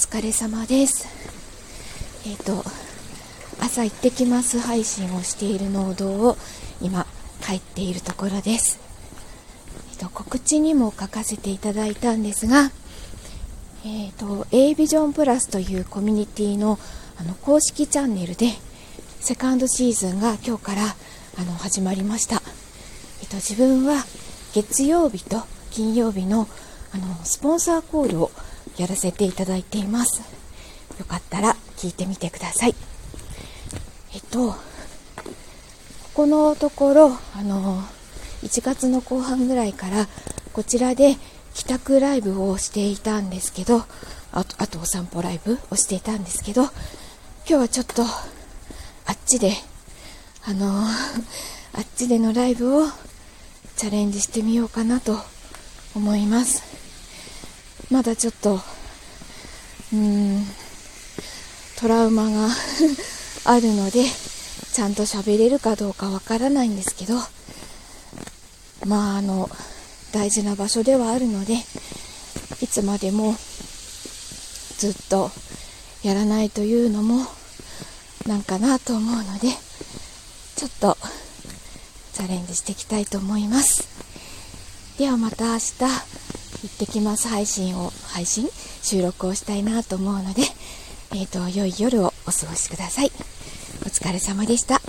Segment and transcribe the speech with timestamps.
[0.00, 1.06] 疲れ様です。
[2.26, 2.64] えっ、と、
[3.60, 6.38] 朝行ってきます配信をしている農道を
[6.80, 7.06] 今
[7.46, 8.80] 帰っているところです。
[9.92, 12.72] えっ、と、告知にも書かせていただいたんですが、
[13.84, 16.78] えっ、と、A ビジョンプラスというコミュニティの
[17.18, 18.52] あの公式チャンネルで
[19.20, 20.82] セカンドシーズンが今日から
[21.38, 22.42] あの始まりました。
[23.20, 24.02] えっ、と、自分は
[24.54, 26.48] 月曜日と金曜日の
[26.94, 28.30] あのスポンサーコールを
[28.80, 30.22] やらせていただいています。
[30.98, 32.74] よかったら聞いてみてください。
[34.14, 34.56] えっと、こ
[36.14, 37.82] このところ、あの、
[38.42, 40.08] 1月の後半ぐらいから、
[40.54, 41.16] こちらで
[41.52, 43.84] 帰宅ライブをしていたんですけど、
[44.32, 46.72] あと、あとお散歩ライブをしていたんですけど、今
[47.46, 49.52] 日はちょっと、あっちで、
[50.46, 50.86] あの、あ
[51.82, 52.86] っちでのライブを
[53.76, 55.18] チャレンジしてみようかなと
[55.94, 56.79] 思います。
[57.90, 60.46] まだちょっと、うーん、
[61.76, 62.48] トラウマが
[63.44, 64.04] あるので、
[64.72, 67.20] ちゃんと喋れるかどうかわからないんですけど、
[68.86, 69.50] まあ、あの、
[70.12, 71.64] 大事な場所ではあるので、
[72.60, 73.36] いつまでも
[74.78, 75.32] ずっと
[76.02, 77.26] やらないというのも
[78.26, 79.48] なんかなと思うので、
[80.56, 80.96] ちょっと
[82.12, 83.88] チャレンジしていきたいと思います。
[84.96, 86.19] ではまた明日、
[86.62, 88.48] 行ってきます配信を、配信
[88.82, 90.42] 収録をしたいなと思うので、
[91.14, 93.12] えっ、と、良い夜をお過ごしください。
[93.82, 94.80] お疲れ様でした。